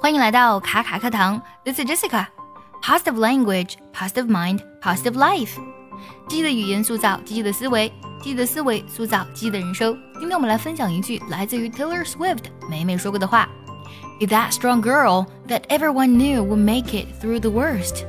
[0.00, 5.56] 欢迎来到卡卡课堂，This is Jessica。Positive language, positive mind, positive life。
[6.28, 7.88] 积极的语言塑造积极的思维，
[8.22, 9.98] 积极的思维塑造积极的人生。
[10.20, 13.48] 今天我们来分享一句来自于 Taylor Swift 美美说过的话：
[14.20, 18.04] Be that strong girl that everyone knew would make it through the worst.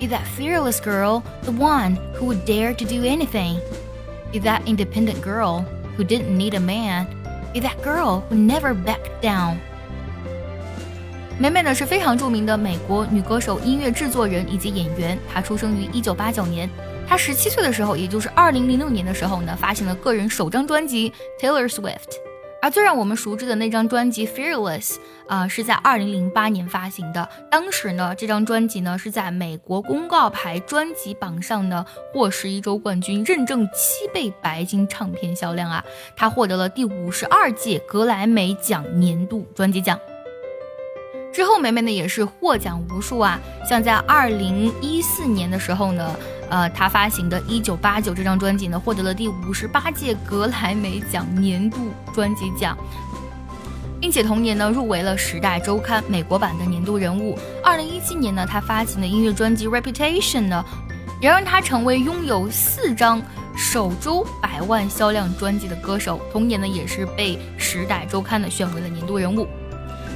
[0.00, 3.58] Be that fearless girl, the one who would dare to do anything.
[4.32, 5.64] Be that independent girl
[5.96, 7.06] who didn't need a man.
[7.52, 9.58] Be that girl who never backed down.
[11.39, 15.17] 美美呢是非常著名的美国女歌手、音乐制作人以及演员。
[15.27, 16.69] 她出生于一九八九年。
[17.07, 21.11] 她十七岁的时候，也就是二零零六年的时候呢，发行了个人首张专辑
[21.43, 21.81] 《Taylor Swift》。
[22.61, 24.91] 而最让我们熟知的那张专辑《Fearless》
[25.27, 27.27] 啊，是在二零零八年发行的。
[27.51, 35.83] 当时呢，这张专辑呢是在美国公告牌专辑榜上呢获十一周冠军，认证七倍白金唱片销量啊。
[36.15, 39.99] 她获得了第五十二届格莱美奖年度专辑奖。
[41.33, 46.15] 之后，梅梅呢也是获奖无数啊，像在二零一四年的时候呢，
[46.47, 52.77] 呃，她发行的《一九八九》这张专辑呢，获得了第五十八届格莱美奖年度专辑奖，
[53.99, 57.35] 并且同年呢入围了《时代周刊》美国版的年度人物。
[57.63, 60.63] 二零一七年呢，她发行的音乐专辑《Reputation》呢，
[61.19, 63.19] 也让她成为拥有四张
[63.57, 66.21] 首周百万销量专辑的歌手。
[66.31, 69.47] 同年呢，也是被《时代周刊》呢选为了年度人物。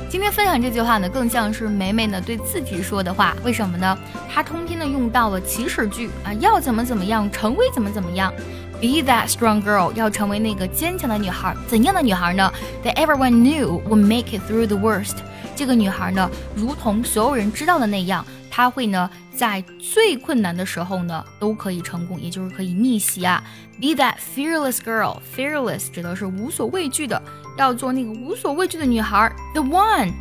[0.09, 3.36] 今天分享这句话呢，更像是美美呢对自己说的话。
[3.44, 3.97] 为什么呢？
[4.33, 8.33] 她通篇呢用到了祈使句啊，要怎么怎么样，成为怎么怎么样。
[8.80, 11.53] Be that strong girl，要成为那个坚强的女孩。
[11.67, 12.50] 怎样的女孩呢
[12.85, 15.17] ？That everyone knew would make it through the worst。
[15.58, 18.25] 这个女孩呢，如同所有人知道的那样，
[18.56, 23.42] 她会呢在最困难的时候呢都可以成功，也就是可以逆袭啊。
[23.80, 27.20] Be that fearless girl，fearless 指的是无所畏惧的。
[27.58, 30.12] 要做那个无所畏惧的女孩，the one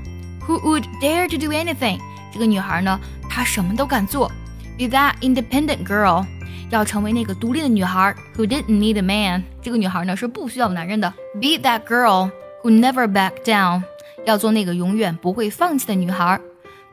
[0.46, 2.00] who would dare to do anything。
[2.34, 4.30] 这个女孩呢，她什么都敢做。
[4.78, 6.26] Be that independent girl，
[6.70, 9.44] 要成为那个独立的女孩，who didn't need a man。
[9.62, 11.14] 这个女孩呢是不需要男人的。
[11.36, 12.32] Be that girl
[12.64, 13.84] who never back down，
[14.26, 16.40] 要做那个永远不会放弃的女孩。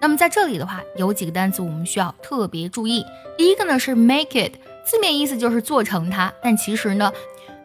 [0.03, 3.05] 那么在这里的话，有几个单词我们需要特别注意。
[3.37, 4.51] 第一个呢是 make it，
[4.83, 7.09] 字面意思就是做成它，但其实呢。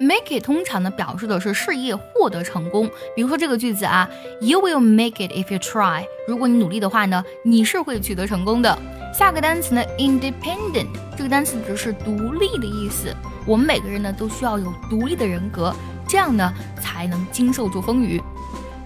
[0.01, 4.09] Make it 通常呢表示的是事业获得成功，比如说这个句子啊
[4.41, 6.05] ，You will make it if you try。
[6.29, 8.79] 如果你努力的话呢，你是会取得成功的。
[9.13, 13.13] 下个单词呢，independent 这个单词指的是独立的意思。
[13.45, 15.75] 我们每个人呢都需要有独立的人格，
[16.07, 18.23] 这样呢才能经受住风雨。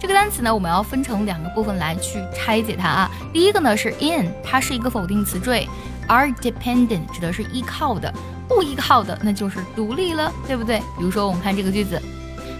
[0.02, 3.10] 这个单词呢我们要分成两个部分来去拆解它啊。
[3.32, 5.68] 第一个呢是 in，它是一个否定词缀，
[6.08, 8.12] 而 dependent 指的是依靠的。
[8.48, 10.80] 不依靠的，那就是独立了，对不对？
[10.98, 12.02] 比如说，我们看这个句子，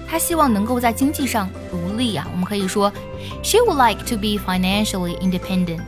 [0.09, 2.25] 他希望能够在经济上独立啊。
[2.31, 2.91] 我们可以说
[3.43, 5.81] ，She would like to be financially independent。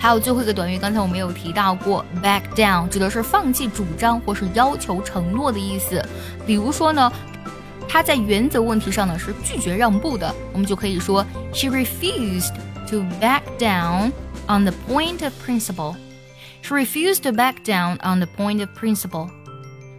[0.00, 6.04] 还有最后一个短语，刚才我们有提到过，back down 指的是放弃主张或是要求承诺的意思。
[6.44, 7.10] 比如说呢，
[7.88, 12.52] 他在原则问题上呢是拒绝让步的，我们就可以说，She refused
[12.90, 14.12] to back down
[14.46, 15.96] on the point of principle。
[16.60, 19.30] She refused to back down on the point of principle。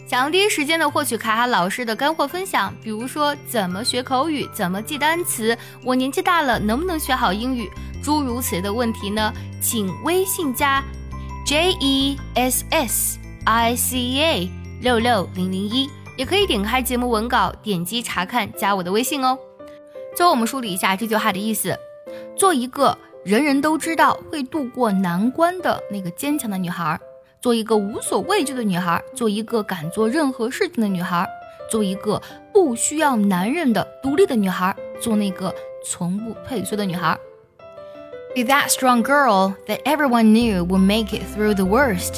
[0.07, 7.69] 想要第一时间的获取卡卡老师的干货分享，比如说怎么学口语、怎么记单词，我年纪大了能不能学好英语，
[8.03, 9.33] 诸如此类的问题呢？
[9.61, 10.83] 请微信加
[11.45, 14.51] J E S S I C A
[14.81, 15.89] 六六零零一，
[16.19, 19.39] 也可以点开节目文稿，点击查看，加我的微信哦。
[20.13, 21.73] 最后我们梳理一下这句话的意思：
[22.35, 26.99] 做一个人人都知道会度过难关的那个坚强的女孩。
[27.39, 31.25] 做一个无所畏惧的女孩，做一个敢做任何事情的女孩，
[31.71, 35.55] 做一个不需要男人的独立的女孩，做那个
[35.85, 37.17] 从不退缩的女孩。
[38.35, 42.15] Be that strong girl that everyone knew would make it through the worst.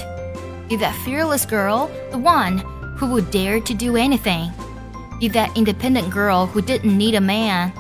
[0.68, 2.64] Be that fearless girl, the one
[3.01, 4.51] who would dare to do anything.
[5.21, 7.73] Be that independent girl who didn't need a man.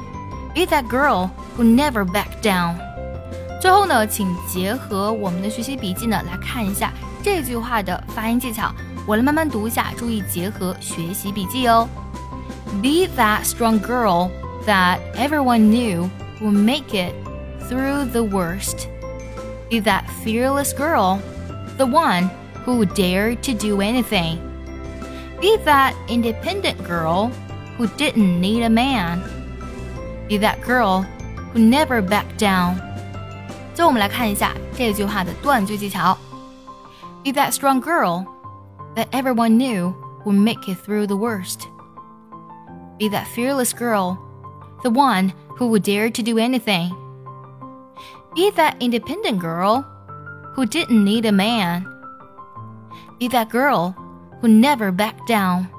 [0.54, 2.76] Be that girl who never backed down.
[3.60, 6.92] 最后呢，请结合我们的学习笔记呢来看一下。
[7.22, 8.72] 这句话的发音技巧，
[9.06, 11.88] 我来慢慢读一下，注意结合学习笔记哦。
[12.82, 14.30] Be that strong girl
[14.66, 16.08] that everyone knew
[16.40, 17.14] would make it
[17.68, 18.86] through the worst.
[19.68, 21.18] Be that fearless girl,
[21.76, 22.28] the one
[22.64, 24.38] who would dare to do anything.
[25.40, 27.30] Be that independent girl
[27.76, 29.22] who didn't need a man.
[30.28, 31.02] Be that girl
[31.52, 32.80] who never backed down.
[33.74, 36.16] 最后我们来看一下这句话的断句技巧。
[37.26, 38.24] be that strong girl
[38.94, 39.92] that everyone knew
[40.24, 41.66] would make it through the worst.
[43.00, 44.16] Be that fearless girl,
[44.84, 46.94] the one who would dare to do anything.
[48.36, 49.84] Be that independent girl
[50.54, 51.84] who didn't need a man.
[53.18, 53.96] Be that girl
[54.41, 55.69] who never back down.